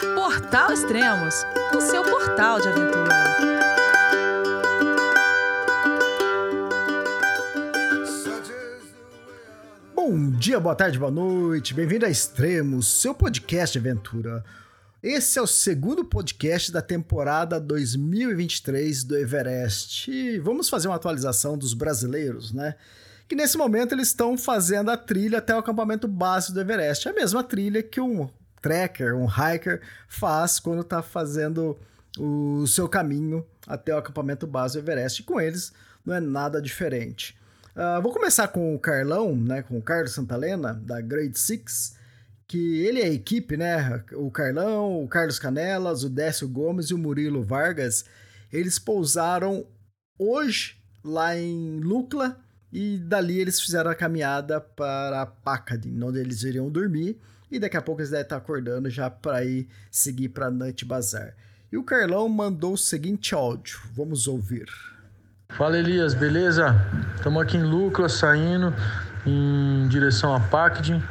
[0.00, 1.44] Portal Extremos,
[1.76, 3.14] o seu portal de aventura.
[9.94, 14.42] Bom dia, boa tarde, boa noite, bem-vindo a Extremos, seu podcast de aventura.
[15.02, 20.10] Esse é o segundo podcast da temporada 2023 do Everest.
[20.10, 22.74] E vamos fazer uma atualização dos brasileiros, né?
[23.28, 27.06] Que nesse momento eles estão fazendo a trilha até o acampamento base do Everest.
[27.06, 28.30] A mesma trilha que um
[28.60, 31.78] trekker, um hiker faz quando está fazendo
[32.18, 35.22] o seu caminho até o acampamento base do Everest.
[35.22, 35.72] E com eles
[36.04, 37.38] não é nada diferente.
[37.74, 41.96] Uh, vou começar com o Carlão, né, com o Carlos Santalena, da Grade Six,
[42.46, 44.02] que ele é a equipe, né?
[44.14, 48.04] O Carlão, o Carlos Canelas, o Décio Gomes e o Murilo Vargas.
[48.52, 49.64] Eles pousaram
[50.18, 52.40] hoje lá em Lucla
[52.72, 57.82] e dali eles fizeram a caminhada para Pacadin, onde eles iriam dormir e daqui a
[57.82, 61.34] pouco eles devem estar acordando já para ir seguir para Nut Bazar.
[61.72, 64.68] E o Carlão mandou o seguinte áudio, vamos ouvir.
[65.50, 66.74] Fala Elias, beleza?
[67.16, 68.74] Estamos aqui em Lucla, saindo
[69.26, 71.02] em direção a Pacdin,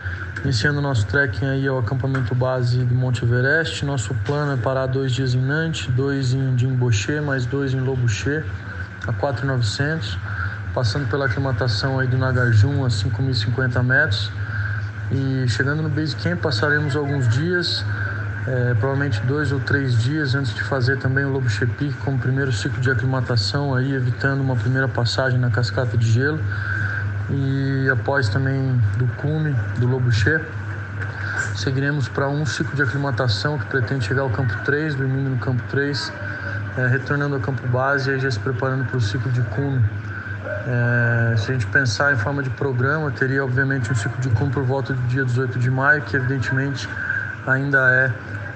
[0.44, 3.86] iniciando nosso trekking aí ao acampamento base do Monte Everest.
[3.86, 8.44] Nosso plano é parar dois dias em Nantes, dois em Jimboche, mais dois em Lobuche,
[9.06, 10.18] a 4.900,
[10.74, 14.32] passando pela aclimatação aí do Nagarjum a 5.050 metros
[15.12, 17.84] e chegando no Base Camp passaremos alguns dias,
[18.48, 22.52] é, provavelmente dois ou três dias antes de fazer também o Lobo Chepique como primeiro
[22.52, 26.40] ciclo de aclimatação, aí evitando uma primeira passagem na cascata de gelo.
[27.32, 30.40] E após também do cume, do Lobo Che,
[31.56, 35.62] seguiremos para um ciclo de aclimatação que pretende chegar ao campo 3, dormindo no campo
[35.70, 36.14] 3,
[36.78, 39.84] é, retornando ao campo base e aí já se preparando para o ciclo de cume
[40.68, 44.52] é, se a gente pensar em forma de programa, teria obviamente um ciclo de cume
[44.52, 46.88] por volta do dia 18 de maio, que evidentemente
[47.48, 48.12] ainda é,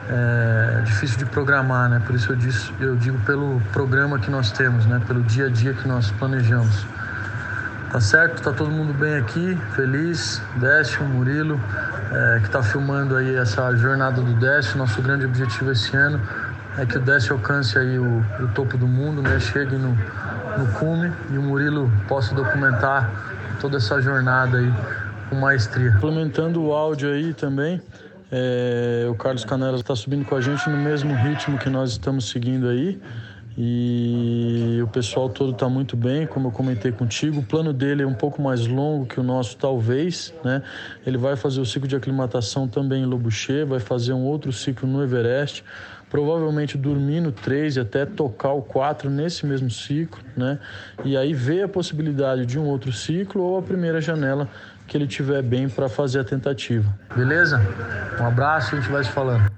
[0.10, 2.02] é difícil de programar, né?
[2.06, 5.02] Por isso eu, disse, eu digo pelo programa que nós temos, né?
[5.08, 6.86] Pelo dia a dia que nós planejamos.
[7.92, 8.42] Tá certo?
[8.42, 10.42] Tá todo mundo bem aqui, feliz.
[10.56, 11.62] Décio, Murilo,
[12.12, 14.78] é, que está filmando aí essa jornada do Décio.
[14.78, 16.20] Nosso grande objetivo esse ano
[16.78, 19.40] é que o Décio alcance aí o, o topo do mundo, né?
[19.40, 19.96] Chegue no
[20.58, 24.74] no cume e o Murilo possa documentar toda essa jornada aí
[25.30, 25.90] com maestria.
[25.90, 27.82] Implementando o áudio aí também,
[28.32, 32.30] é, o Carlos Canelas está subindo com a gente no mesmo ritmo que nós estamos
[32.30, 33.00] seguindo aí.
[33.56, 37.42] E o pessoal todo está muito bem, como eu comentei contigo.
[37.42, 40.34] O plano dele é um pouco mais longo que o nosso, talvez.
[40.44, 40.64] Né?
[41.06, 44.90] Ele vai fazer o ciclo de aclimatação também em Lobuche, vai fazer um outro ciclo
[44.90, 45.64] no Everest
[46.14, 50.60] provavelmente dormir no 3 e até tocar o 4 nesse mesmo ciclo, né?
[51.04, 54.48] E aí ver a possibilidade de um outro ciclo ou a primeira janela
[54.88, 56.88] que ele tiver bem para fazer a tentativa.
[57.16, 57.60] Beleza?
[58.22, 59.52] Um abraço, a gente vai se falando.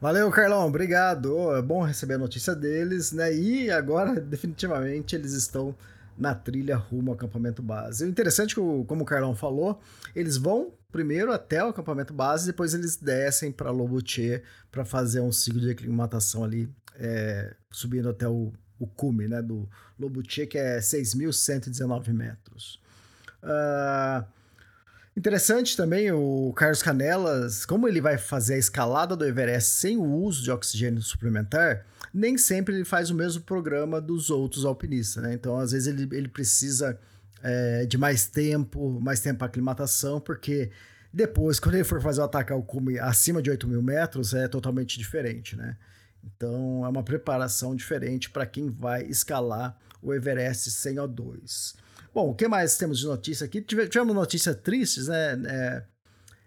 [0.00, 1.54] Valeu, Carlão, obrigado.
[1.54, 3.32] É bom receber a notícia deles, né?
[3.32, 5.72] E agora, definitivamente, eles estão
[6.18, 8.04] na trilha rumo ao acampamento base.
[8.04, 9.80] O interessante, é como o Carlão falou,
[10.16, 14.40] eles vão primeiro até o acampamento base, depois eles descem para Lobuche
[14.70, 19.68] para fazer um ciclo de aclimatação ali, é, subindo até o, o cume né, do
[19.98, 22.80] Lobuche, que é 6.119 metros.
[23.42, 24.24] Uh,
[25.16, 30.04] interessante também o Carlos Canelas, como ele vai fazer a escalada do Everest sem o
[30.04, 31.84] uso de oxigênio suplementar,
[32.14, 35.34] nem sempre ele faz o mesmo programa dos outros alpinistas, né?
[35.34, 36.96] Então, às vezes, ele, ele precisa
[37.44, 40.70] é, de mais tempo, mais tempo para aclimatação, porque
[41.12, 44.48] depois, quando ele for fazer o ataque ao cume acima de 8 mil metros, é
[44.48, 45.76] totalmente diferente, né?
[46.24, 51.74] Então, é uma preparação diferente para quem vai escalar o Everest sem O2.
[52.14, 53.60] Bom, o que mais temos de notícia aqui?
[53.60, 55.42] Tivemos notícias tristes, né?
[55.46, 55.82] É,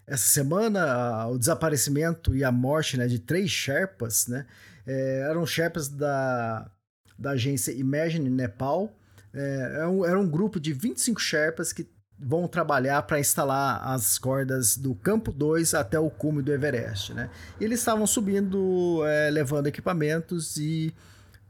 [0.07, 4.47] essa semana, o desaparecimento e a morte né, de três Sherpas, né?
[4.87, 6.71] É, eram Sherpas da,
[7.19, 8.97] da agência Imagine Nepal,
[9.33, 11.87] é, era, é um, era um grupo de 25 Sherpas que
[12.19, 17.29] vão trabalhar para instalar as cordas do campo 2 até o cume do Everest, né?
[17.59, 20.93] E eles estavam subindo, é, levando equipamentos e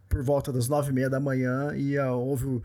[0.09, 1.73] por volta das nove e meia da manhã
[2.13, 2.61] houve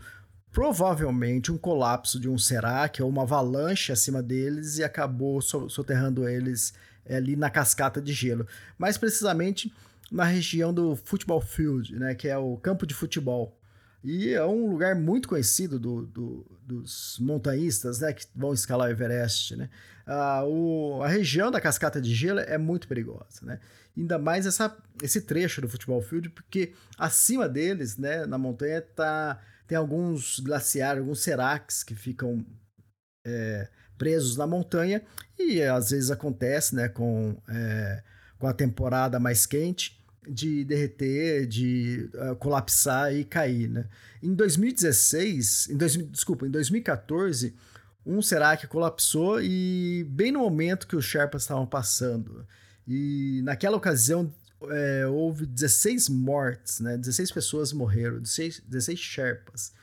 [0.51, 6.73] provavelmente um colapso de um Serac ou uma avalanche acima deles e acabou soterrando eles
[7.05, 8.45] é, ali na cascata de gelo.
[8.77, 9.73] Mais precisamente
[10.11, 13.57] na região do Football Field, né, que é o campo de futebol
[14.03, 18.91] e é um lugar muito conhecido do, do, dos montanhistas né, que vão escalar o
[18.91, 19.55] Everest.
[19.55, 19.69] Né?
[20.05, 23.39] Ah, o, a região da cascata de gelo é muito perigosa.
[23.43, 23.59] Né?
[23.97, 29.39] Ainda mais essa, esse trecho do futebol field, porque acima deles, né, na montanha, tá,
[29.67, 32.45] tem alguns glaciares, alguns seracs que ficam
[33.25, 35.01] é, presos na montanha.
[35.39, 37.37] E às vezes acontece né, com.
[37.47, 38.03] É,
[38.43, 43.87] com a temporada mais quente, de derreter, de uh, colapsar e cair, né?
[44.21, 47.53] Em 2016, em dois, desculpa, em 2014,
[48.05, 52.45] um Serac colapsou e bem no momento que os Sherpas estavam passando.
[52.87, 54.33] E naquela ocasião
[54.69, 56.97] é, houve 16 mortes, né?
[56.97, 59.73] 16 pessoas morreram, 16, 16 Sherpas.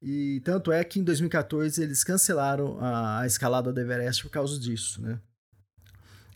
[0.00, 4.58] E tanto é que em 2014 eles cancelaram a, a escalada do Everest por causa
[4.58, 5.18] disso, né?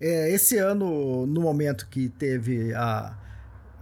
[0.01, 3.15] É, esse ano, no momento que teve a,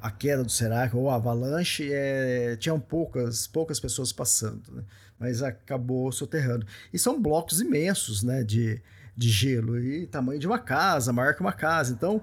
[0.00, 4.84] a queda do Serac ou a avalanche, é, tinham poucas, poucas pessoas passando, né?
[5.18, 6.66] mas acabou soterrando.
[6.92, 8.80] E são blocos imensos né, de,
[9.16, 11.92] de gelo e tamanho de uma casa, maior que uma casa.
[11.92, 12.22] Então,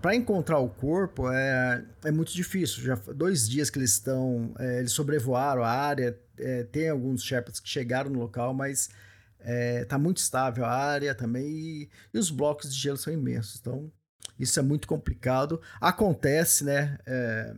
[0.00, 2.82] para encontrar o corpo é, é muito difícil.
[2.82, 6.16] Já dois dias que eles estão, é, eles sobrevoaram a área.
[6.38, 8.88] É, tem alguns Sherpas que chegaram no local, mas
[9.40, 13.58] é, tá muito estável a área também e, e, os blocos de gelo são imensos.
[13.60, 13.90] Então
[14.38, 15.60] isso é muito complicado.
[15.80, 16.98] Acontece, né?
[17.06, 17.54] É,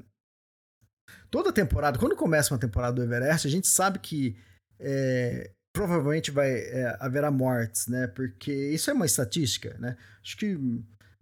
[1.31, 4.37] toda temporada, quando começa uma temporada do Everest, a gente sabe que
[4.79, 8.07] é, provavelmente vai é, haverá mortes, né?
[8.07, 9.97] Porque isso é uma estatística, né?
[10.23, 10.59] Acho que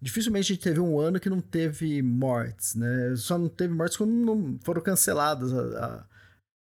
[0.01, 3.15] dificilmente a gente teve um ano que não teve mortes, né?
[3.17, 6.07] Só não teve mortes quando não foram canceladas a,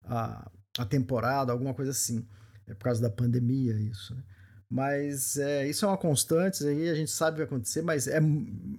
[0.05, 2.27] a, a temporada, alguma coisa assim.
[2.67, 4.23] É por causa da pandemia isso, né?
[4.69, 8.09] Mas é, isso é uma constante, aí a gente sabe o que vai acontecer, mas,
[8.09, 8.19] é,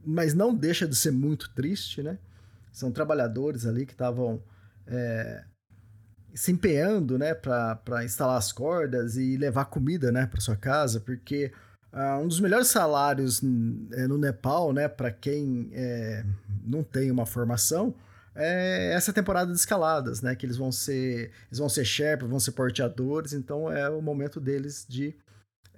[0.05, 2.17] mas não deixa de ser muito triste, né?
[2.71, 4.41] São trabalhadores ali que estavam
[4.85, 5.43] é,
[6.33, 11.51] se empenhando, né, para instalar as cordas e levar comida, né, para sua casa, porque
[11.93, 13.41] Uh, um dos melhores salários
[13.93, 16.23] é, no Nepal, né, para quem é,
[16.63, 17.95] não tem uma formação,
[18.35, 22.39] é essa temporada de escaladas, né, que eles vão ser, eles vão ser Sherpa, vão
[22.39, 25.15] ser porteadores, então é o momento deles de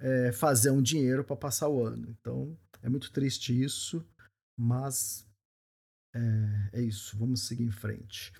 [0.00, 2.08] é, fazer um dinheiro para passar o ano.
[2.20, 4.04] Então é muito triste isso,
[4.58, 5.26] mas
[6.14, 7.16] é, é isso.
[7.18, 8.32] Vamos seguir em frente.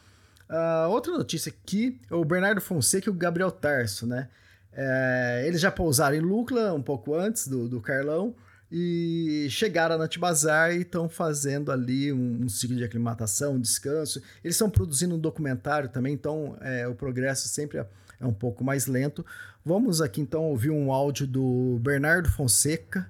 [0.49, 4.29] Uh, outra notícia aqui é o Bernardo Fonseca e o Gabriel Tarso, né?
[4.73, 8.35] É, eles já pousaram em Lucla um pouco antes do, do Carlão
[8.71, 14.23] e chegaram na Tibazar e estão fazendo ali um, um, ciclo de aclimatação, um descanso.
[14.45, 17.85] Eles estão produzindo um documentário também, então é, o progresso sempre
[18.21, 19.25] é, um pouco mais lento.
[19.65, 23.09] Vamos aqui então ouvir um áudio do Bernardo Fonseca,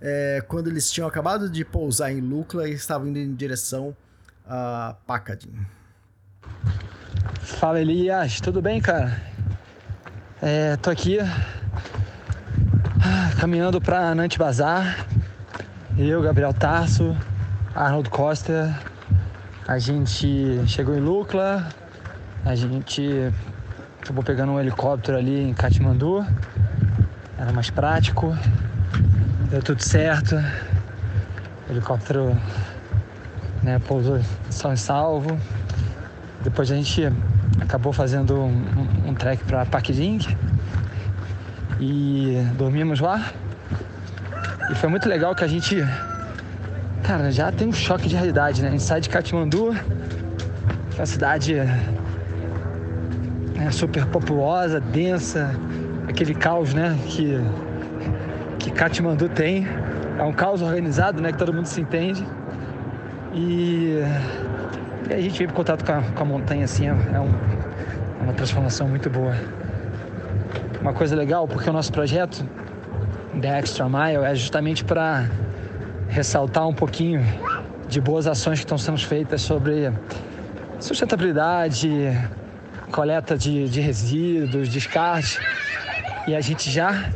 [0.00, 3.96] é, quando eles tinham acabado de pousar em Lucla e estavam indo em direção
[4.46, 5.54] a Packarding.
[7.40, 9.20] Fala Elias, tudo bem, cara?
[10.42, 11.18] É, tô aqui
[13.38, 15.06] caminhando para Nantes Bazar.
[15.98, 17.16] Eu, Gabriel Tarso,
[17.74, 18.78] Arnold Costa.
[19.66, 21.68] A gente chegou em Lucla,
[22.44, 23.32] a gente
[24.02, 26.26] acabou pegando um helicóptero ali em Katmandu.
[27.38, 28.36] Era mais prático,
[29.50, 30.36] deu tudo certo.
[31.68, 32.36] O helicóptero
[33.62, 34.20] né, pousou
[34.50, 35.38] só em salvo.
[36.42, 37.12] Depois a gente
[37.60, 40.18] acabou fazendo um, um trek para Pakiding
[41.78, 43.32] e dormimos lá.
[44.70, 45.76] E foi muito legal que a gente,
[47.02, 48.68] cara, já tem um choque de realidade, né?
[48.68, 49.72] A gente sai de Katmandu,
[50.90, 51.54] que é uma cidade
[53.60, 55.54] né, super populosa, densa,
[56.08, 57.38] aquele caos, né, que,
[58.58, 59.68] que Katmandu tem.
[60.18, 62.26] É um caos organizado, né, que todo mundo se entende.
[63.32, 64.02] E
[65.10, 67.26] e a gente veio em contato com a, com a montanha, assim, é, é, um,
[68.20, 69.34] é uma transformação muito boa.
[70.80, 72.46] Uma coisa legal, porque o nosso projeto,
[73.40, 75.28] The Extra Mile, é justamente para
[76.08, 77.26] ressaltar um pouquinho
[77.88, 79.92] de boas ações que estão sendo feitas sobre
[80.78, 82.16] sustentabilidade,
[82.90, 85.38] coleta de, de resíduos, descarte.
[86.26, 87.10] E a gente já,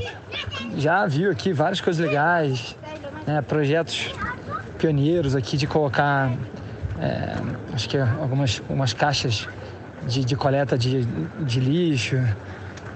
[0.76, 2.76] já viu aqui várias coisas legais,
[3.26, 3.43] né?
[3.43, 4.11] projetos
[4.78, 6.33] pioneiros aqui de colocar
[7.00, 7.35] é,
[7.73, 9.49] acho que algumas umas caixas
[10.07, 11.04] de, de coleta de,
[11.40, 12.16] de lixo.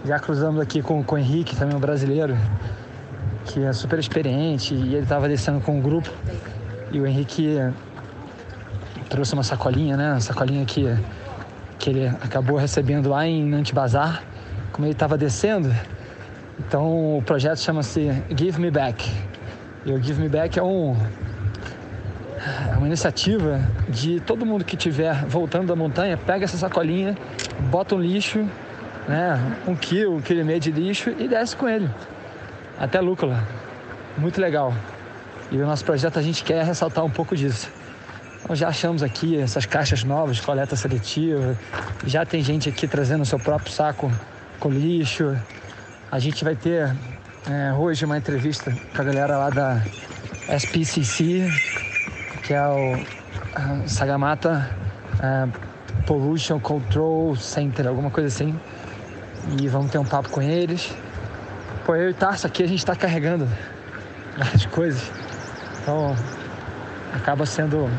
[0.05, 2.37] Já cruzamos aqui com, com o Henrique, também um brasileiro,
[3.47, 6.11] que é super experiente, e ele estava descendo com um grupo.
[6.93, 7.59] E o Henrique
[9.09, 10.13] trouxe uma sacolinha, né?
[10.13, 10.87] Uma sacolinha que,
[11.79, 14.23] que ele acabou recebendo lá em Nantibazar,
[14.73, 15.75] como ele estava descendo.
[16.59, 19.11] Então o projeto chama-se Give Me Back.
[19.87, 20.97] E o Give Me Back é um,
[22.73, 27.17] é uma iniciativa de todo mundo que estiver voltando da montanha, pega essa sacolinha,
[27.71, 28.45] bota um lixo,
[29.07, 31.89] né, um quilo, um quilo e meio de lixo e desce com ele
[32.79, 33.43] até Lúcula.
[34.17, 34.73] Muito legal.
[35.51, 37.71] E o nosso projeto a gente quer ressaltar um pouco disso.
[38.43, 41.57] Então já achamos aqui essas caixas novas coleta seletiva,
[42.07, 44.11] já tem gente aqui trazendo o seu próprio saco
[44.59, 45.37] com lixo.
[46.11, 46.95] A gente vai ter
[47.49, 49.83] é, hoje uma entrevista com a galera lá da
[50.49, 51.51] SPCC,
[52.43, 52.97] que é o
[53.87, 54.71] Sagamata
[55.17, 58.59] uh, Pollution Control Center, alguma coisa assim.
[59.59, 60.95] E vamos ter um papo com eles.
[61.85, 63.47] Pô, eu e Tarso aqui a gente está carregando
[64.37, 65.11] várias coisas.
[65.83, 66.17] Então
[67.15, 67.91] acaba sendo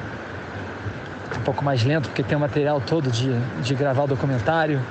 [1.39, 4.81] um pouco mais lento, porque tem o material todo de, de gravar o documentário.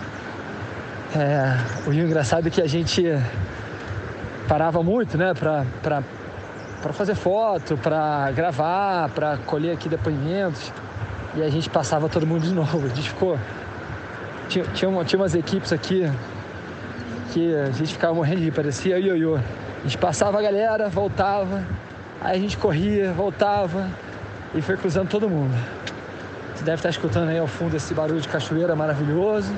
[1.14, 3.04] É, o engraçado é que a gente
[4.48, 10.72] parava muito, né, para fazer foto, para gravar, para colher aqui depoimentos.
[11.34, 12.86] E a gente passava todo mundo de novo.
[12.86, 13.38] A gente ficou.
[14.48, 16.10] Tinha, tinha, uma, tinha umas equipes aqui
[17.32, 19.36] que a gente ficava morrendo de rir, parecia ioiô.
[19.36, 21.64] A gente passava a galera, voltava,
[22.20, 23.88] aí a gente corria, voltava
[24.54, 25.54] e foi cruzando todo mundo.
[26.58, 29.54] Você deve estar escutando aí ao fundo esse barulho de cachoeira maravilhoso.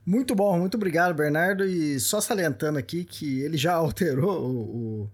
[0.06, 1.66] Muito bom, muito obrigado, Bernardo.
[1.66, 5.10] E só salientando aqui que ele já alterou o,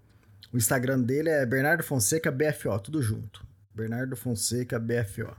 [0.54, 3.44] o, Instagram dele, é Bernardo Fonseca BFO, tudo junto.
[3.74, 5.36] Bernardo Fonseca BFO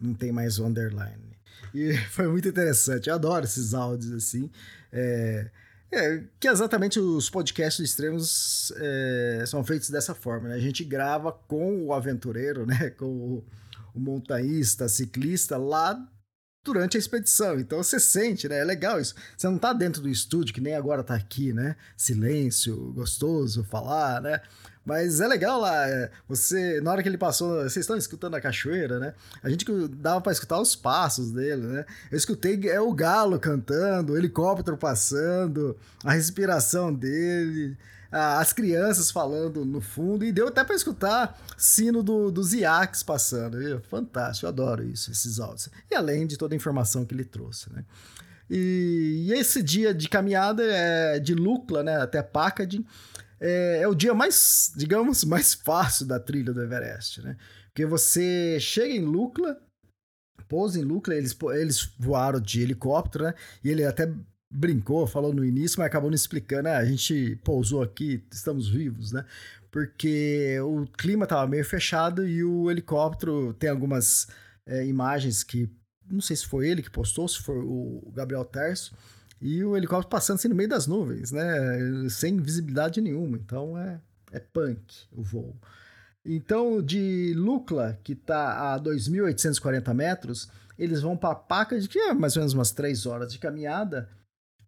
[0.00, 1.36] não tem mais o underline.
[1.74, 4.50] E foi muito interessante, eu adoro esses áudios assim.
[4.92, 5.50] É,
[5.92, 10.54] é, que exatamente os podcasts extremos é, são feitos dessa forma, né?
[10.54, 12.90] A gente grava com o aventureiro, né?
[12.90, 13.44] Com o,
[13.94, 15.94] o montanhista, ciclista lá
[16.64, 17.60] durante a expedição.
[17.60, 18.60] Então você sente, né?
[18.60, 19.14] É legal isso.
[19.36, 21.76] Você não tá dentro do estúdio, que nem agora tá aqui, né?
[21.96, 24.40] Silêncio, gostoso, falar, né?
[24.84, 28.40] Mas é legal lá, é, você, na hora que ele passou, vocês estão escutando a
[28.40, 29.14] cachoeira, né?
[29.42, 31.86] A gente dava para escutar os passos dele, né?
[32.10, 37.78] Eu escutei é o galo cantando, o helicóptero passando, a respiração dele,
[38.16, 43.58] as crianças falando no fundo, e deu até para escutar sino do, dos iaques passando.
[43.58, 43.80] Viu?
[43.80, 45.68] Fantástico, eu adoro isso, esses áudios.
[45.90, 47.84] E além de toda a informação que ele trouxe, né?
[48.48, 52.84] E, e esse dia de caminhada é de Lucla, né, até Packarding,
[53.40, 57.36] é, é, o dia mais, digamos, mais fácil da trilha do Everest, né?
[57.66, 59.60] Porque você chega em Lukla,
[60.48, 63.34] pousa em Lukla, eles, eles voaram de helicóptero, né?
[63.64, 64.12] E ele até
[64.54, 66.76] brincou, falou no início, mas acabou não explicando, né?
[66.76, 69.24] A gente pousou aqui, estamos vivos, né?
[69.70, 74.28] Porque o clima estava meio fechado e o helicóptero tem algumas
[74.64, 75.68] é, imagens que
[76.08, 78.94] não sei se foi ele que postou, se foi o Gabriel Terço,
[79.40, 82.08] e o helicóptero passando assim no meio das nuvens, né?
[82.08, 83.36] Sem visibilidade nenhuma.
[83.36, 84.00] Então é,
[84.32, 84.80] é punk
[85.12, 85.56] o voo.
[86.24, 92.14] Então, de Lukla, que está a 2.840 metros, eles vão para Paca, de que é
[92.14, 94.08] mais ou menos umas 3 horas de caminhada,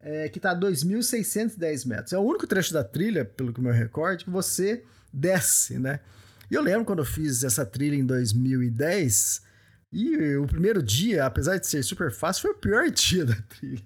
[0.06, 2.12] é, que está a 2.610 metros.
[2.12, 5.98] É o único trecho da trilha, pelo que eu me recordo, que você desce, né?
[6.48, 9.42] E eu lembro quando eu fiz essa trilha em 2010,
[9.92, 13.82] e o primeiro dia, apesar de ser super fácil, foi o pior dia da trilha.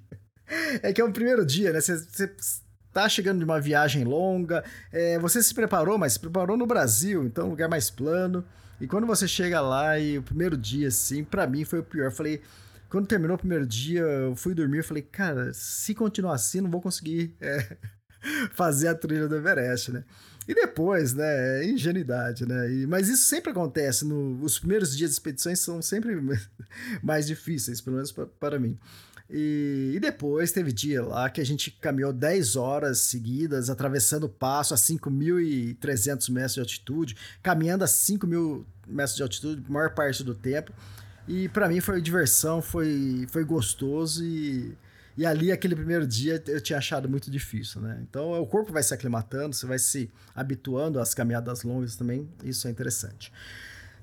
[0.83, 1.81] É que é o primeiro dia, né?
[1.81, 2.31] Você
[2.93, 4.62] tá chegando de uma viagem longa,
[4.93, 8.45] é, você se preparou, mas se preparou no Brasil, então lugar mais plano.
[8.79, 12.07] E quando você chega lá e o primeiro dia, assim, para mim foi o pior.
[12.07, 12.43] Eu falei,
[12.91, 16.71] quando terminou o primeiro dia, eu fui dormir, eu falei, cara, se continuar assim, não
[16.71, 17.77] vou conseguir é,
[18.53, 20.05] fazer a trilha do Everest, né?
[20.49, 22.73] E depois, né, é ingenuidade, né?
[22.73, 26.21] E, mas isso sempre acontece, no, os primeiros dias de expedições são sempre
[27.01, 28.77] mais difíceis, pelo menos para mim.
[29.33, 34.29] E, e, depois teve dia lá que a gente caminhou 10 horas seguidas, atravessando o
[34.29, 40.35] passo a 5.300 metros de altitude, caminhando a 5.000 metros de altitude, maior parte do
[40.35, 40.73] tempo.
[41.29, 44.77] E para mim foi diversão, foi, foi gostoso e,
[45.17, 47.99] E ali, aquele primeiro dia, eu tinha achado muito difícil, né?
[48.09, 52.67] Então, o corpo vai se aclimatando, você vai se habituando às caminhadas longas também, isso
[52.67, 53.33] é interessante.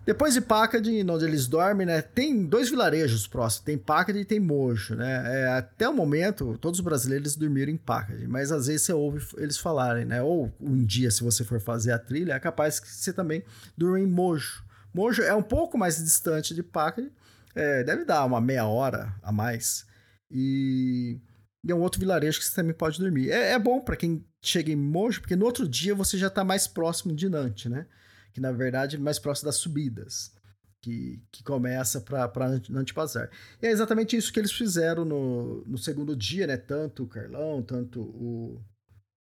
[0.06, 2.02] Depois de Packard, onde eles dormem, né?
[2.02, 5.42] Tem dois vilarejos próximos, tem Packard e tem Mojo, né?
[5.42, 9.26] É, até o momento, todos os brasileiros dormiram em Packard, mas às vezes você ouve
[9.38, 10.22] eles falarem, né?
[10.22, 13.44] Ou um dia, se você for fazer a trilha, é capaz que você também
[13.76, 14.64] durma em Mojo.
[14.98, 17.12] Mojo é um pouco mais distante de Packard,
[17.56, 19.86] é, deve dar uma meia hora a mais.
[20.30, 21.20] E,
[21.64, 23.32] e é um outro vilarejo que você também pode dormir.
[23.32, 26.44] É, é bom para quem chega em Mojo, porque no outro dia você já está
[26.44, 27.86] mais próximo de Nantes, né?
[28.38, 30.32] que na verdade é mais próximo das subidas,
[30.80, 33.32] que, que começa para Antipazar.
[33.60, 36.56] E é exatamente isso que eles fizeram no, no segundo dia, né?
[36.56, 38.62] Tanto o Carlão, tanto o.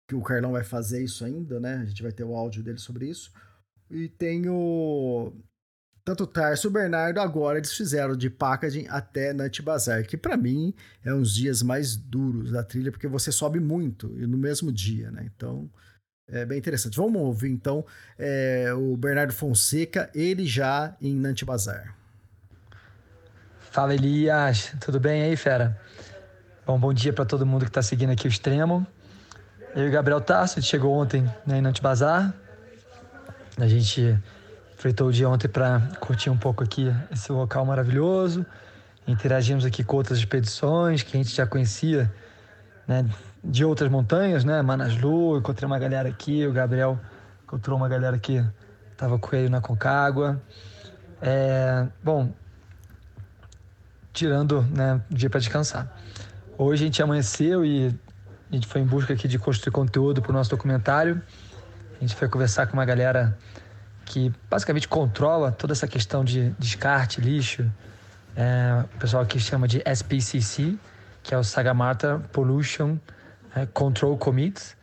[0.08, 1.76] Que o Carlão vai fazer isso ainda, né?
[1.76, 3.32] A gente vai ter o áudio dele sobre isso.
[3.88, 5.32] E tem o.
[6.06, 10.72] Tanto Tarso Bernardo agora eles fizeram de Packaging até Nantibazar, que para mim
[11.04, 15.10] é uns dias mais duros da trilha, porque você sobe muito e no mesmo dia,
[15.10, 15.28] né?
[15.34, 15.68] Então,
[16.28, 16.96] é bem interessante.
[16.96, 17.84] Vamos ouvir então
[18.16, 21.96] é, o Bernardo Fonseca, ele já em Nantibazar.
[23.72, 25.76] Fala Elias, tudo bem aí, fera?
[26.64, 28.86] Bom, bom dia para todo mundo que está seguindo aqui o Extremo.
[29.74, 32.32] Eu e o Gabriel Tarso, a gente chegou ontem né, em Nantibazar.
[33.58, 34.16] A gente
[34.76, 38.44] enfrentou o dia ontem para curtir um pouco aqui esse local maravilhoso.
[39.08, 42.12] Interagimos aqui com outras expedições que a gente já conhecia,
[42.86, 43.08] né,
[43.42, 44.60] de outras montanhas, né?
[44.60, 47.00] Manaslu, encontrei uma galera aqui, o Gabriel
[47.44, 48.44] encontrou uma galera que
[48.92, 50.42] estava com ele na Concagua.
[51.22, 52.30] É, bom,
[54.12, 55.90] tirando né, o dia para descansar.
[56.58, 57.94] Hoje a gente amanheceu e
[58.50, 61.22] a gente foi em busca aqui de construir conteúdo para o nosso documentário.
[61.96, 63.38] A gente foi conversar com uma galera
[64.06, 67.70] que basicamente controla toda essa questão de descarte, lixo.
[68.36, 70.78] É, o pessoal que chama de SPCC,
[71.22, 72.96] que é o Sagamata Pollution
[73.54, 74.76] é, Control Commits.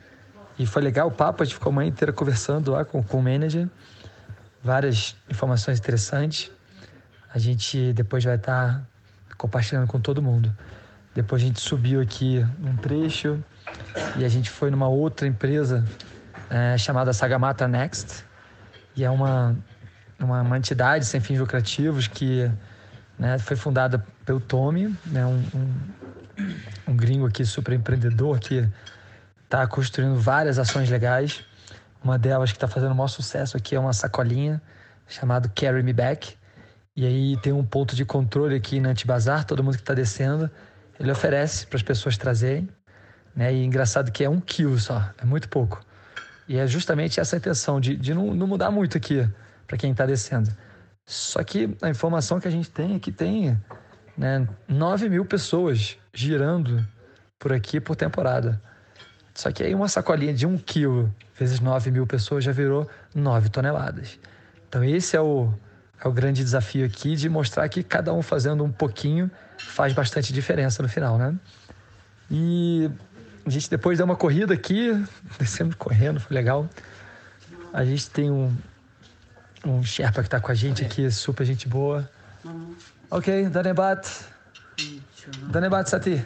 [0.59, 3.19] E foi legal o papo, a gente ficou a manhã inteira conversando lá com, com
[3.19, 3.67] o manager.
[4.61, 6.51] Várias informações interessantes.
[7.33, 8.85] A gente depois vai estar
[9.37, 10.55] compartilhando com todo mundo.
[11.15, 13.41] Depois a gente subiu aqui um trecho
[14.17, 15.85] e a gente foi numa outra empresa
[16.49, 18.25] é, chamada Sagamata Next.
[18.95, 19.55] E é uma,
[20.19, 22.49] uma, uma, entidade sem fins lucrativos que
[23.17, 25.71] né, foi fundada pelo Tommy, né, um, um
[26.87, 28.67] um gringo aqui super empreendedor que
[29.43, 31.43] está construindo várias ações legais.
[32.03, 34.61] Uma delas que está fazendo o maior sucesso aqui é uma sacolinha
[35.07, 36.35] chamada Carry Me Back.
[36.95, 40.49] E aí tem um ponto de controle aqui na Antibazar, todo mundo que está descendo,
[40.99, 42.69] ele oferece para as pessoas trazerem.
[43.35, 43.53] Né?
[43.53, 45.83] E engraçado que é um quilo só, é muito pouco.
[46.53, 49.27] E é justamente essa a intenção, de, de não, não mudar muito aqui
[49.65, 50.55] para quem está descendo.
[51.03, 53.59] Só que a informação que a gente tem é que tem
[54.15, 56.87] né, 9 mil pessoas girando
[57.39, 58.61] por aqui por temporada.
[59.33, 63.49] Só que aí uma sacolinha de um quilo vezes 9 mil pessoas já virou 9
[63.49, 64.19] toneladas.
[64.69, 65.51] Então esse é o,
[66.05, 70.31] é o grande desafio aqui de mostrar que cada um fazendo um pouquinho faz bastante
[70.31, 71.33] diferença no final, né?
[72.29, 72.91] E
[73.45, 74.91] a gente depois deu uma corrida aqui,
[75.39, 76.69] descendo correndo, foi legal.
[77.73, 78.55] A gente tem um,
[79.65, 82.09] um Sherpa que está com a gente aqui, super gente boa.
[83.09, 84.07] Ok, Danebat.
[85.49, 86.25] Danebat Sati.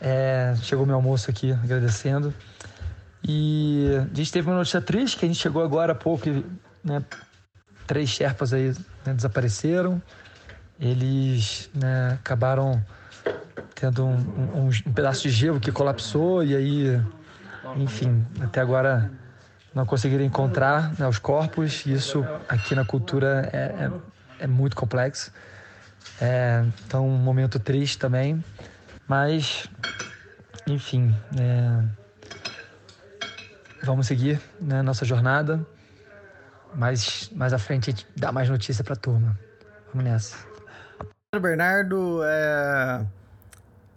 [0.00, 2.34] É, chegou meu almoço aqui, agradecendo.
[3.22, 6.28] E a gente teve uma notícia triste, que a gente chegou agora há pouco,
[6.84, 7.04] né,
[7.86, 10.00] três Sherpas aí né, desapareceram.
[10.80, 12.84] Eles né, acabaram
[13.78, 14.16] tendo um,
[14.54, 17.02] um, um, pedaço de gelo que colapsou e aí,
[17.76, 19.10] enfim, até agora
[19.72, 21.86] não conseguiram encontrar né, os corpos.
[21.86, 23.90] Isso aqui na cultura é, é,
[24.40, 25.32] é muito complexo.
[26.20, 28.42] É, então, um momento triste também.
[29.06, 29.68] Mas,
[30.66, 31.84] enfim, é,
[33.84, 35.64] vamos seguir né, nossa jornada.
[36.74, 39.38] Mas mais à frente a gente dá mais notícia para a turma.
[39.94, 40.36] Vamos nessa.
[41.40, 43.06] Bernardo, é...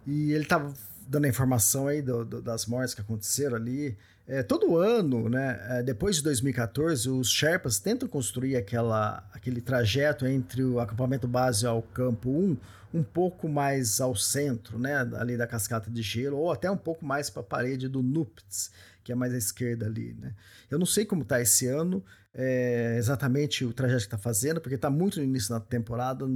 [0.06, 0.72] e ele estava
[1.06, 3.96] dando a informação aí do, do, das mortes que aconteceram ali.
[4.26, 10.26] É, todo ano, né, é, depois de 2014, os Sherpas tentam construir aquela, aquele trajeto
[10.26, 12.56] entre o acampamento base ao campo 1
[12.94, 17.04] um pouco mais ao centro, né, ali da cascata de gelo, ou até um pouco
[17.04, 18.70] mais para a parede do Nuptz,
[19.02, 20.14] que é mais à esquerda ali.
[20.20, 20.34] Né.
[20.70, 24.74] Eu não sei como está esse ano, é, exatamente o trajeto que está fazendo, porque
[24.74, 26.26] está muito no início da temporada,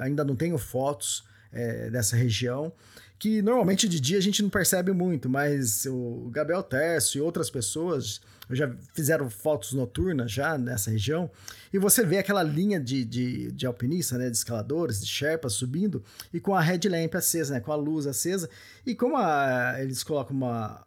[0.00, 2.72] ainda não tenho fotos é, dessa região
[3.20, 7.50] que normalmente de dia a gente não percebe muito, mas o Gabriel Terço e outras
[7.50, 11.30] pessoas já fizeram fotos noturnas já nessa região,
[11.70, 16.02] e você vê aquela linha de, de, de alpinista, né, de escaladores, de sherpas subindo,
[16.32, 18.48] e com a headlamp acesa, né, com a luz acesa,
[18.86, 20.82] e como a, eles colocam uma,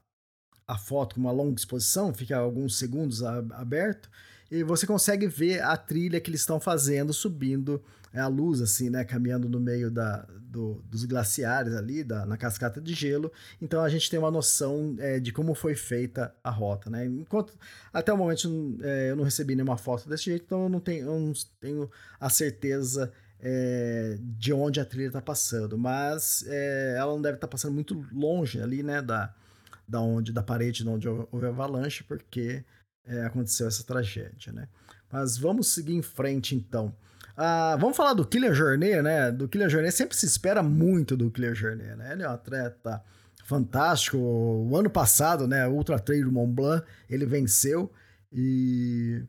[0.68, 4.10] a foto com uma longa exposição, fica alguns segundos aberto,
[4.50, 7.80] e você consegue ver a trilha que eles estão fazendo subindo
[8.14, 9.04] é a luz, assim, né?
[9.04, 13.32] Caminhando no meio da, do, dos glaciares ali, da, na cascata de gelo.
[13.60, 17.06] Então a gente tem uma noção é, de como foi feita a rota, né?
[17.08, 17.58] Enquanto
[17.92, 21.08] até o momento é, eu não recebi nenhuma foto desse jeito, então eu não tenho,
[21.08, 21.90] eu não tenho
[22.20, 25.76] a certeza é, de onde a trilha está passando.
[25.76, 29.02] Mas é, ela não deve estar tá passando muito longe ali, né?
[29.02, 29.34] Da,
[29.88, 32.64] da, onde, da parede de onde houve avalanche, porque
[33.06, 34.68] é, aconteceu essa tragédia, né?
[35.12, 36.96] Mas vamos seguir em frente então.
[37.36, 39.32] Ah, vamos falar do Kylian Jornet, né?
[39.32, 42.14] Do Kylian Jornet sempre se espera muito do Kylian Jornet, né?
[42.14, 43.04] Ele é um atleta
[43.46, 44.18] fantástico.
[44.18, 47.92] O ano passado, né, Ultra Trail do Mont Blanc, ele venceu
[48.32, 49.24] e,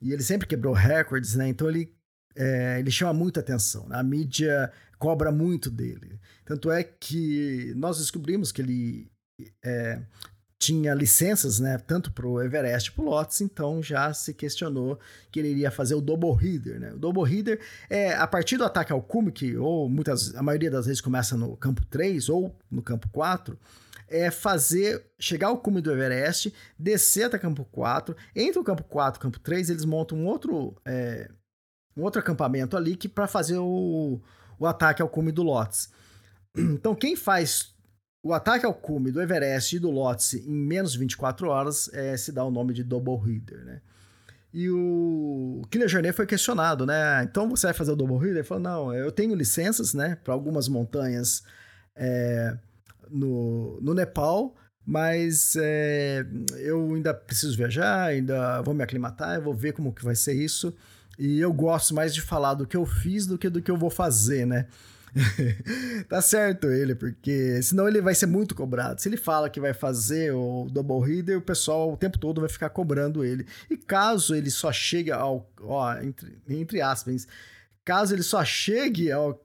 [0.00, 1.48] e ele sempre quebrou recordes, né?
[1.48, 1.92] Então ele
[2.36, 3.88] é, ele chama muita atenção.
[3.88, 3.96] Né?
[3.96, 6.20] A mídia cobra muito dele.
[6.44, 9.10] Tanto é que nós descobrimos que ele
[9.64, 10.00] é,
[10.58, 14.98] tinha licenças, né, tanto para o Everest para o Lotus, então já se questionou
[15.30, 16.92] que ele iria fazer o double header, né?
[16.92, 20.70] O double header é a partir do ataque ao cume, que ou muitas, a maioria
[20.70, 23.56] das vezes começa no campo 3 ou no campo 4,
[24.08, 29.16] é fazer, chegar ao cume do Everest, descer até campo 4, entre o campo 4
[29.16, 31.30] e o campo 3, eles montam um outro, é,
[31.96, 34.20] um outro acampamento ali que para fazer o,
[34.58, 35.90] o ataque ao cume do Lotus.
[36.56, 37.72] Então quem faz
[38.22, 42.16] o ataque ao cume do Everest e do Lhotse em menos de 24 horas é,
[42.16, 43.80] se dá o nome de Double Header, né?
[44.52, 47.22] E o Killer Jornet foi questionado, né?
[47.22, 48.38] Então você vai fazer o Double Header?
[48.38, 50.16] Ele falou, não, eu tenho licenças, né?
[50.24, 51.42] Para algumas montanhas
[51.94, 52.56] é,
[53.10, 56.24] no, no Nepal, mas é,
[56.56, 60.32] eu ainda preciso viajar, ainda vou me aclimatar, eu vou ver como que vai ser
[60.32, 60.74] isso.
[61.18, 63.76] E eu gosto mais de falar do que eu fiz do que do que eu
[63.76, 64.66] vou fazer, né?
[66.08, 69.00] tá certo ele, porque senão ele vai ser muito cobrado.
[69.00, 72.50] Se ele fala que vai fazer o double reader, o pessoal o tempo todo vai
[72.50, 73.46] ficar cobrando ele.
[73.70, 75.50] E caso ele só chegue ao.
[75.60, 77.26] Ó, entre, entre aspas,
[77.84, 79.44] caso ele só chegue ao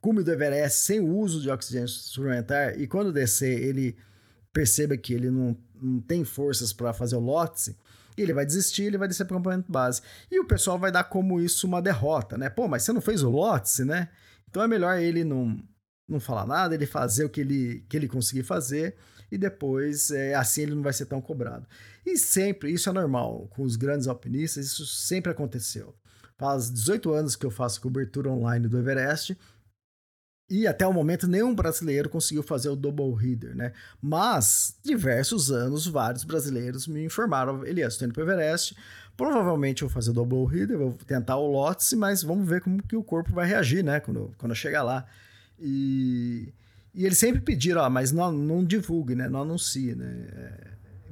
[0.00, 3.96] cume do Everest sem o uso de oxigênio suplementar e quando descer ele
[4.52, 7.76] perceba que ele não, não tem forças para fazer o Lotse,
[8.16, 10.02] ele vai desistir, ele vai descer para o acampamento base.
[10.30, 12.50] E o pessoal vai dar como isso uma derrota, né?
[12.50, 14.08] Pô, mas você não fez o Lotse, né?
[14.50, 15.56] Então é melhor ele não,
[16.08, 18.96] não falar nada, ele fazer o que ele, que ele conseguir fazer
[19.30, 21.66] e depois é, assim ele não vai ser tão cobrado.
[22.04, 25.94] E sempre, isso é normal, com os grandes alpinistas, isso sempre aconteceu.
[26.36, 29.36] Faz 18 anos que eu faço cobertura online do Everest
[30.50, 33.72] e até o momento nenhum brasileiro conseguiu fazer o double header, né?
[34.02, 38.74] Mas diversos anos vários brasileiros me informaram, Elias, estou indo para Everest,
[39.20, 42.96] Provavelmente vou fazer o double header, vou tentar o Lotus, mas vamos ver como que
[42.96, 44.00] o corpo vai reagir, né?
[44.00, 45.04] Quando, quando eu chegar lá.
[45.58, 46.48] E,
[46.94, 49.28] e eles sempre pediram, ó, mas não, não divulgue, né?
[49.28, 50.26] Não anuncie, né?
[50.34, 50.52] É,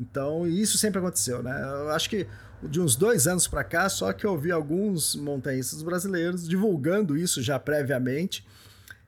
[0.00, 1.52] então, isso sempre aconteceu, né?
[1.60, 2.26] Eu acho que
[2.62, 7.42] de uns dois anos para cá, só que eu vi alguns montanhistas brasileiros divulgando isso
[7.42, 8.42] já previamente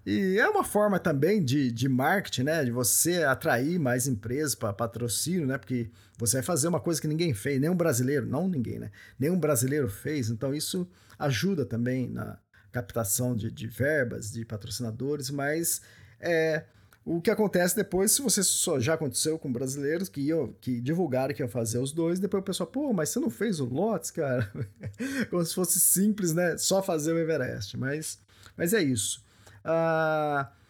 [0.05, 2.65] e é uma forma também de, de marketing, né?
[2.65, 5.59] De você atrair mais empresas para patrocínio, né?
[5.59, 8.91] Porque você vai fazer uma coisa que ninguém fez, nenhum brasileiro, não ninguém, né?
[9.19, 10.31] Nenhum brasileiro fez.
[10.31, 12.39] Então isso ajuda também na
[12.73, 15.83] captação de, de verbas, de patrocinadores, mas
[16.21, 16.65] é,
[17.05, 21.35] o que acontece depois, se você só já aconteceu com brasileiros que iam, que divulgaram
[21.35, 24.11] que iam fazer os dois, depois o pessoal, pô, mas você não fez o Lotus,
[24.11, 24.51] cara?
[25.29, 26.57] Como se fosse simples, né?
[26.57, 27.77] Só fazer o Everest.
[27.77, 28.21] Mas,
[28.57, 29.25] mas é isso.
[29.65, 30.61] Uh,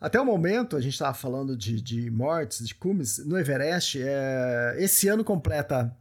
[0.00, 4.76] até o momento, a gente estava falando de, de mortes, de cumes, no Everest, é,
[4.78, 5.94] esse ano completa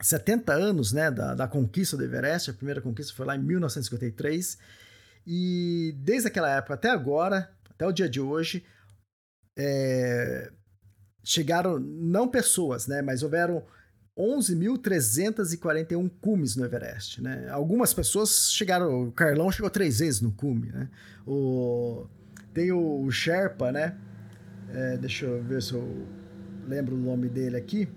[0.00, 4.56] 70 anos né, da, da conquista do Everest, a primeira conquista foi lá em 1953,
[5.26, 8.64] e desde aquela época até agora, até o dia de hoje,
[9.58, 10.52] é,
[11.24, 13.64] chegaram não pessoas, né, mas houveram
[14.16, 17.48] 11.341 cumes no Everest, né?
[17.50, 20.88] Algumas pessoas chegaram, o Carlão chegou três vezes no cume, né?
[21.26, 22.06] O,
[22.52, 23.96] tem o, Sherpa, né?
[24.72, 26.06] É, deixa eu ver se eu
[26.66, 27.88] lembro o nome dele aqui,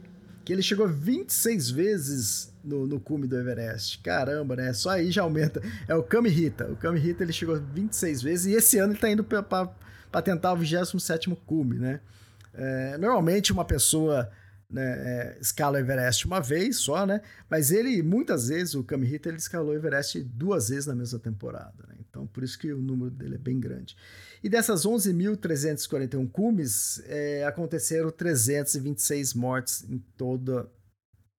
[0.44, 4.00] que ele chegou 26 vezes no, no cume do Everest.
[4.00, 4.74] Caramba, né?
[4.74, 5.62] Só aí já aumenta.
[5.88, 6.72] É o Kamihita.
[6.72, 10.58] O Kamihita ele chegou 26 vezes e esse ano ele tá indo para tentar o
[10.58, 12.00] 27 cume, né?
[12.56, 14.32] É, normalmente uma pessoa
[14.70, 17.22] né, é, escala o Everest uma vez só, né?
[17.50, 21.86] Mas ele, muitas vezes, o Kamihita, ele escalou o Everest duas vezes na mesma temporada.
[21.88, 21.96] Né?
[22.10, 23.96] Então, por isso que o número dele é bem grande.
[24.44, 30.70] E dessas 11.341 cumes, é, aconteceram 326 mortes em toda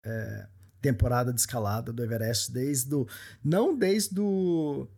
[0.04, 0.46] é,
[0.80, 3.08] temporada de escalada do Everest, desde do,
[3.44, 4.88] não desde o,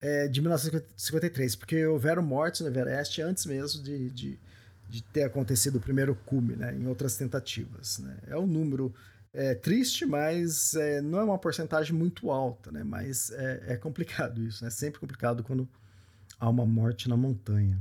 [0.00, 4.40] é, de 1953, porque houveram mortes no Everest antes mesmo de, de,
[4.90, 7.98] de ter acontecido o primeiro cume, né, em outras tentativas.
[8.00, 8.16] Né.
[8.26, 8.92] É um número
[9.32, 14.42] é, triste, mas é, não é uma porcentagem muito alta, né, mas é, é complicado
[14.44, 15.68] isso, é sempre complicado quando
[16.38, 17.80] há uma morte na montanha.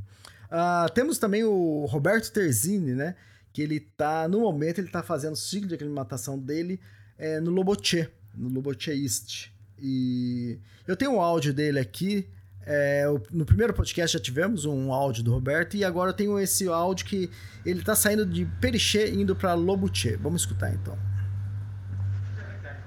[0.49, 3.15] Uh, temos também o Roberto Terzini, né?
[3.53, 6.79] Que ele tá, no momento, ele tá fazendo o ciclo de aclimatação dele
[7.17, 9.51] é, no Loboche, no Loboche East.
[9.77, 12.27] E eu tenho um áudio dele aqui.
[12.65, 16.67] É, no primeiro podcast já tivemos um áudio do Roberto e agora eu tenho esse
[16.67, 17.29] áudio que
[17.65, 20.15] ele tá saindo de Periché indo para Lobuche.
[20.17, 20.97] Vamos escutar então.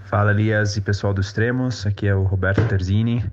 [0.05, 3.25] Fala Elias e pessoal do Extremos, aqui é o Roberto Terzini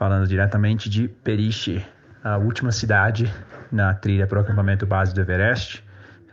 [0.00, 1.84] falando diretamente de Periche,
[2.24, 3.30] a última cidade
[3.70, 5.84] na trilha para o acampamento base do Everest.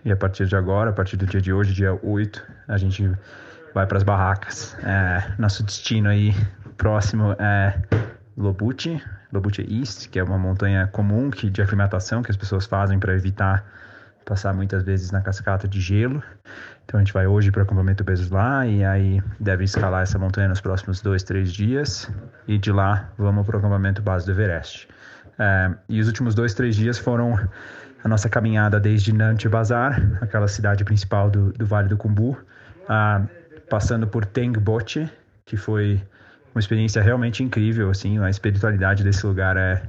[0.05, 3.11] E a partir de agora, a partir do dia de hoje, dia 8, a gente
[3.73, 4.73] vai para as barracas.
[4.83, 6.33] É, nosso destino aí
[6.77, 7.77] próximo é
[8.37, 12.99] Lobute, Lobute East, que é uma montanha comum que, de aclimatação que as pessoas fazem
[12.99, 13.65] para evitar
[14.25, 16.21] passar muitas vezes na cascata de gelo.
[16.83, 20.19] Então a gente vai hoje para o acampamento Bezos lá e aí deve escalar essa
[20.19, 22.11] montanha nos próximos dois, três dias
[22.47, 24.87] e de lá vamos para o acampamento base do Everest.
[25.39, 27.39] É, e os últimos dois, três dias foram
[28.03, 32.37] a nossa caminhada desde Nant Bazar, aquela cidade principal do, do Vale do Kumbu,
[32.87, 33.21] a,
[33.69, 35.09] passando por Tengboche,
[35.45, 36.01] que foi
[36.57, 39.81] uma experiência realmente incrível, assim, a espiritualidade desse lugar é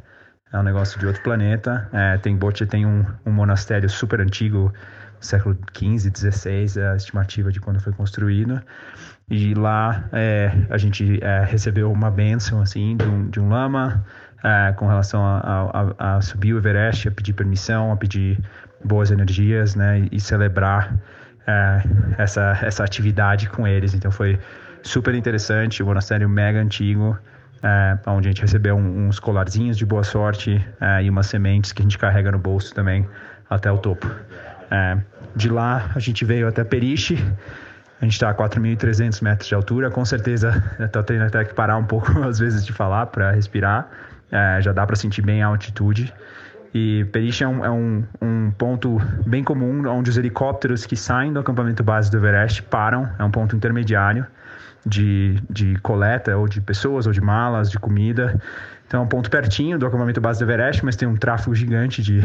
[0.52, 1.88] é um negócio de outro planeta.
[1.92, 4.72] É, tem Bote tem um, um monastério super antigo,
[5.20, 8.60] século XV, XVI, é a estimativa de quando foi construído.
[9.28, 14.04] E lá é, a gente é, recebeu uma bênção assim de um, de um lama
[14.42, 18.38] é, com relação a, a, a, subir o Everest, a pedir permissão, a pedir
[18.84, 20.96] boas energias, né, e celebrar
[21.46, 21.82] é,
[22.16, 23.92] essa essa atividade com eles.
[23.92, 24.38] Então foi
[24.88, 27.18] super interessante, o monastério mega antigo
[27.62, 31.72] é, onde a gente recebeu um, uns colarzinhos de boa sorte é, e umas sementes
[31.72, 33.06] que a gente carrega no bolso também
[33.48, 34.10] até o topo.
[34.70, 34.98] É,
[35.34, 37.14] de lá a gente veio até Periche,
[38.00, 41.76] a gente está a 4.300 metros de altura, com certeza estou tendo até que parar
[41.76, 43.88] um pouco às vezes de falar para respirar,
[44.30, 46.12] é, já dá para sentir bem a altitude.
[46.74, 51.32] E Periche é, um, é um, um, ponto bem comum onde os helicópteros que saem
[51.32, 54.26] do acampamento base do Everest param, é um ponto intermediário
[54.84, 58.40] de, de coleta ou de pessoas ou de malas, de comida.
[58.86, 62.02] Então é um ponto pertinho do acampamento base do Everest, mas tem um tráfego gigante
[62.02, 62.22] de,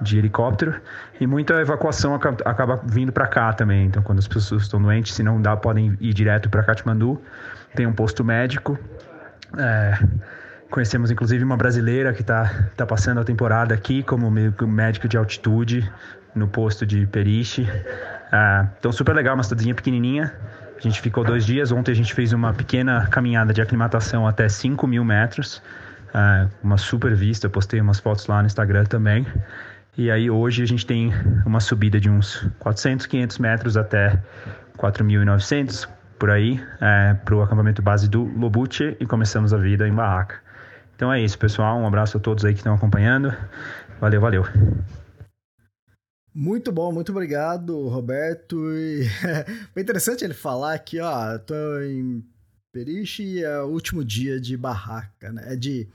[0.00, 0.74] de helicóptero
[1.20, 3.86] e muita evacuação acaba, acaba vindo para cá também.
[3.86, 7.20] Então quando as pessoas estão doentes, se não dá, podem ir direto para Katmandu.
[7.74, 8.78] Tem um posto médico.
[9.58, 9.98] É,
[10.70, 15.92] conhecemos inclusive uma brasileira que está tá passando a temporada aqui como médico de altitude
[16.34, 17.68] no posto de Periche.
[18.32, 20.32] É, então super legal, uma cidadezinha pequenininha
[20.78, 21.72] a gente ficou dois dias.
[21.72, 25.62] Ontem a gente fez uma pequena caminhada de aclimatação até 5 mil metros.
[26.08, 27.46] Uh, uma super vista.
[27.46, 29.26] Eu postei umas fotos lá no Instagram também.
[29.96, 31.12] E aí hoje a gente tem
[31.46, 34.22] uma subida de uns 400, 500 metros até
[34.76, 39.92] 4.900 por aí é, para o acampamento base do Lobute e começamos a vida em
[39.92, 40.36] barraca.
[40.94, 41.78] Então é isso, pessoal.
[41.78, 43.34] Um abraço a todos aí que estão acompanhando.
[44.00, 44.46] Valeu, valeu.
[46.38, 48.70] Muito bom, muito obrigado, Roberto.
[48.70, 49.08] E
[49.72, 52.22] foi interessante ele falar aqui, ó, tô em
[52.70, 55.54] Periche e é o último dia de barraca, né?
[55.54, 55.88] É de,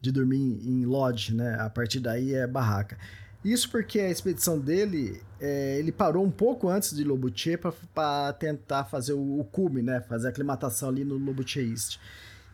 [0.00, 1.56] de dormir em lodge, né?
[1.58, 2.96] A partir daí é barraca.
[3.44, 7.58] Isso porque a expedição dele, é, ele parou um pouco antes de Lobuche
[7.92, 10.00] para tentar fazer o, o cume, né?
[10.02, 11.98] Fazer a aclimatação ali no Lobuche East.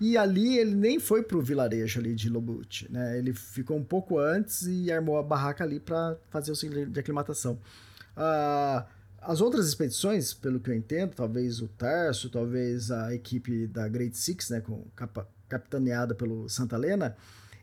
[0.01, 3.19] E ali ele nem foi pro vilarejo ali de Lobut, né?
[3.19, 7.01] Ele ficou um pouco antes e armou a barraca ali para fazer o ciclo de
[7.01, 7.59] aclimatação.
[8.17, 8.87] Ah,
[9.27, 14.17] as outras expedições, pelo que eu entendo, talvez o Tarso, talvez a equipe da Great
[14.17, 14.85] Six, né, com,
[15.49, 17.17] capitaneada pelo Santa Helena,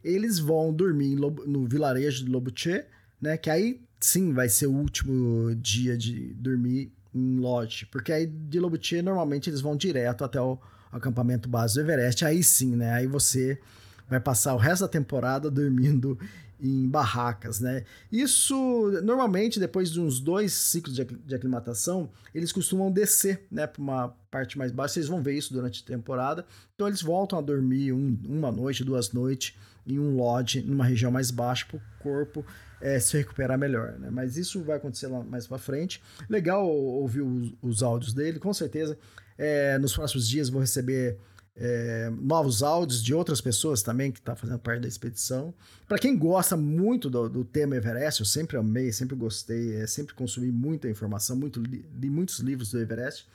[0.03, 2.83] eles vão dormir no vilarejo de Lobuche,
[3.21, 8.25] né, que aí sim vai ser o último dia de dormir em lodge, porque aí
[8.25, 10.57] de Lobuche normalmente eles vão direto até o
[10.91, 12.93] acampamento base do Everest, aí sim, né?
[12.93, 13.59] Aí você
[14.09, 16.19] vai passar o resto da temporada dormindo
[16.61, 17.83] em barracas, né?
[18.11, 18.55] Isso,
[19.03, 24.57] normalmente, depois de uns dois ciclos de aclimatação, eles costumam descer, né, para uma parte
[24.57, 24.93] mais baixa.
[24.93, 26.45] Vocês vão ver isso durante a temporada.
[26.75, 29.55] Então, eles voltam a dormir um, uma noite, duas noites
[29.87, 32.45] em um lodge, numa região mais baixa, para o corpo
[32.79, 34.09] é, se recuperar melhor, né?
[34.11, 36.01] Mas isso vai acontecer lá mais para frente.
[36.29, 38.97] Legal ouvir os, os áudios dele, com certeza.
[39.43, 41.17] É, nos próximos dias vou receber
[41.55, 45.51] é, novos áudios de outras pessoas também que estão tá fazendo parte da expedição.
[45.87, 50.13] Para quem gosta muito do, do, tema Everest, eu sempre amei, sempre gostei, é, sempre
[50.13, 53.27] consumi muita informação, muito, li, li muitos livros do Everest.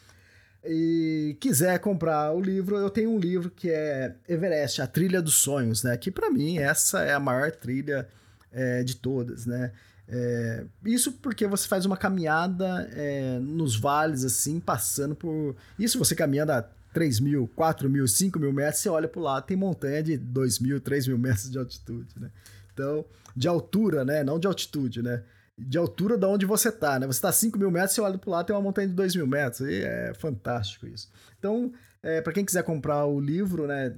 [0.65, 5.35] E quiser comprar o livro, eu tenho um livro que é Everest, a Trilha dos
[5.35, 5.97] Sonhos, né?
[5.97, 8.07] Que para mim essa é a maior trilha
[8.53, 9.73] é, de todas, né?
[10.09, 15.57] É, isso porque você faz uma caminhada é, nos vales, assim, passando por.
[15.79, 19.47] Isso você caminhando a 3 mil, 4 mil, 5 mil metros, você olha para lado,
[19.47, 22.31] tem montanha de 2 mil, 3 mil metros de altitude, né?
[22.73, 24.23] Então, de altura, né?
[24.23, 25.23] Não de altitude, né?
[25.59, 27.07] De altura de onde você está, né?
[27.07, 29.17] Você está a 5 mil metros, você olha para lado, tem uma montanha de 2
[29.17, 29.61] mil metros.
[29.61, 31.11] E é fantástico isso.
[31.39, 33.95] Então, é, para quem quiser comprar o livro, né?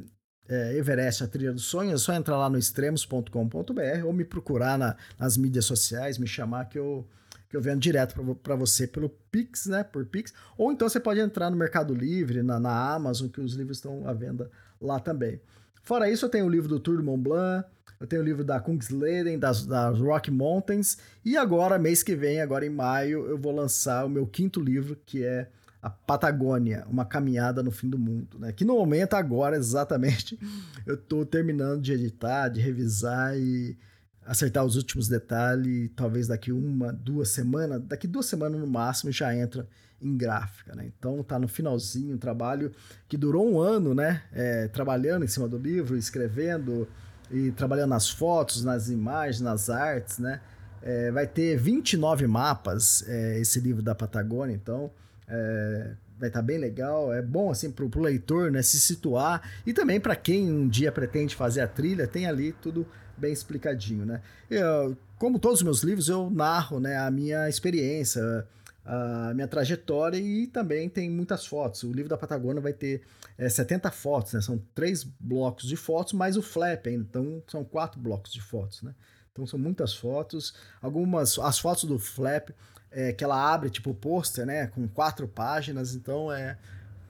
[0.49, 4.79] É, Everest, a trilha dos sonhos, é só entrar lá no extremos.com.br ou me procurar
[4.79, 7.07] na, nas mídias sociais, me chamar que eu
[7.49, 9.83] que eu vendo direto para você pelo Pix, né?
[9.83, 10.35] Por Pix.
[10.57, 14.07] Ou então você pode entrar no Mercado Livre, na, na Amazon, que os livros estão
[14.07, 15.41] à venda lá também.
[15.83, 17.67] Fora isso, eu tenho o livro do Tour de Mont Blanc,
[17.99, 22.41] eu tenho o livro da Kungsleden, das, das Rock Mountains, e agora, mês que vem,
[22.41, 25.49] agora em maio, eu vou lançar o meu quinto livro, que é
[25.89, 28.53] a Patagônia, uma caminhada no fim do mundo, né?
[28.53, 30.39] Que no momento agora exatamente
[30.87, 33.77] eu estou terminando de editar, de revisar e
[34.25, 39.35] acertar os últimos detalhes, talvez daqui uma, duas semanas, daqui duas semanas no máximo já
[39.35, 39.67] entra
[40.01, 40.91] em gráfica, né?
[40.99, 42.71] Então tá no finalzinho, um trabalho
[43.09, 44.23] que durou um ano, né?
[44.33, 46.87] É, trabalhando em cima do livro, escrevendo
[47.31, 50.41] e trabalhando nas fotos, nas imagens, nas artes, né?
[50.83, 54.91] É, vai ter 29 mapas é, esse livro da Patagônia, então
[55.29, 57.13] é, vai estar tá bem legal.
[57.13, 60.91] É bom assim para o leitor né, se situar e também para quem um dia
[60.91, 62.87] pretende fazer a trilha, tem ali tudo
[63.17, 64.23] bem explicadinho, né?
[64.49, 68.47] Eu, como todos os meus livros, eu narro né, a minha experiência,
[68.85, 71.83] a minha trajetória e também tem muitas fotos.
[71.83, 73.03] O livro da Patagônia vai ter
[73.37, 74.41] é, 70 fotos, né?
[74.41, 77.05] São três blocos de fotos, mais o flap ainda.
[77.09, 78.95] Então, são quatro blocos de fotos, né?
[79.31, 80.55] Então, são muitas fotos.
[80.81, 81.39] Algumas...
[81.39, 82.51] As fotos do flap,
[82.91, 84.67] é, que ela abre tipo pôster, né?
[84.67, 85.95] Com quatro páginas.
[85.95, 86.59] Então, é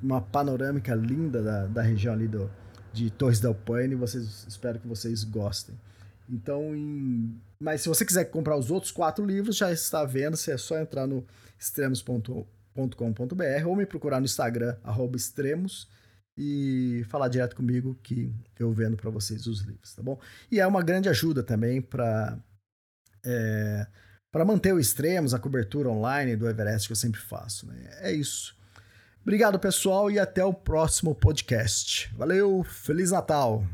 [0.03, 2.51] uma panorâmica linda da, da região ali do,
[2.93, 3.95] de Torres del Paine.
[3.95, 5.79] Vocês, espero que vocês gostem.
[6.29, 7.41] Então, em...
[7.59, 10.79] mas se você quiser comprar os outros quatro livros, já está vendo, você é só
[10.79, 11.27] entrar no
[11.59, 14.77] extremos.com.br ou me procurar no Instagram,
[15.15, 15.89] extremos,
[16.39, 20.19] e falar direto comigo que eu vendo para vocês os livros, tá bom?
[20.53, 22.39] E é uma grande ajuda também para
[23.25, 23.87] é,
[24.31, 27.67] para manter o Extremos, a cobertura online do Everest que eu sempre faço.
[27.67, 27.75] Né?
[28.01, 28.57] É isso.
[29.23, 32.11] Obrigado, pessoal, e até o próximo podcast.
[32.17, 33.65] Valeu, Feliz Natal!